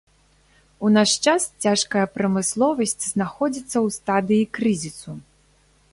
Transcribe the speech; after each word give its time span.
У 0.87 0.89
наш 0.93 1.11
час 1.25 1.41
цяжкая 1.65 2.05
прамысловасць 2.15 2.97
знаходзіцца 3.13 3.73
ў 3.73 3.87
стадыі 3.97 4.43
крызісу. 4.61 5.11